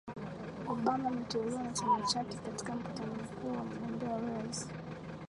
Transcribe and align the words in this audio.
Obama 0.67 1.09
aliteuliwa 1.09 1.63
na 1.63 1.73
chama 1.73 2.01
chake 2.01 2.37
katika 2.37 2.75
mkutano 2.75 3.13
mkuu 3.13 3.39
kuwa 3.41 3.63
mgombea 3.63 4.09
wa 4.09 4.17
uraisi 4.21 4.67